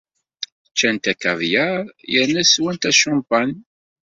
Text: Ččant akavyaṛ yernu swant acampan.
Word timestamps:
Ččant 0.71 1.05
akavyaṛ 1.11 1.81
yernu 2.13 2.43
swant 2.51 2.83
acampan. 2.89 3.49